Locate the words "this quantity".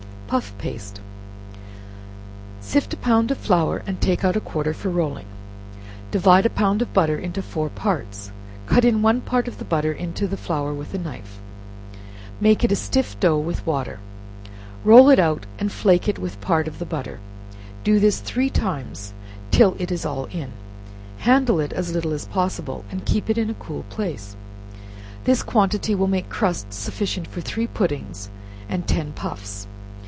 25.25-25.93